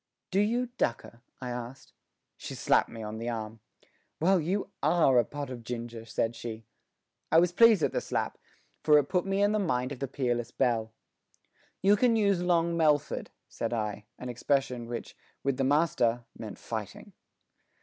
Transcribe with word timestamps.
"Do 0.31 0.39
you 0.39 0.69
dukker?" 0.79 1.19
I 1.39 1.51
asked. 1.51 1.93
She 2.35 2.55
slapped 2.55 2.89
me 2.89 3.03
on 3.03 3.19
the 3.19 3.29
arm. 3.29 3.59
"Well, 4.19 4.39
you 4.39 4.71
are 4.81 5.19
a 5.19 5.23
pot 5.23 5.51
of 5.51 5.63
ginger!" 5.63 6.05
said 6.05 6.35
she. 6.35 6.65
I 7.31 7.37
was 7.37 7.51
pleased 7.51 7.83
at 7.83 7.91
the 7.91 8.01
slap, 8.01 8.39
for 8.81 8.97
it 8.97 9.03
put 9.09 9.27
me 9.27 9.43
in 9.43 9.51
mind 9.51 9.91
of 9.91 9.99
the 9.99 10.07
peerless 10.07 10.49
Belle. 10.49 10.91
"You 11.83 11.95
can 11.95 12.15
use 12.15 12.41
Long 12.41 12.75
Melford," 12.75 13.29
said 13.47 13.73
I, 13.73 14.05
an 14.17 14.29
expression 14.29 14.87
which, 14.87 15.15
with 15.43 15.57
the 15.57 15.63
master, 15.63 16.25
meant 16.35 16.57
fighting. 16.57 17.13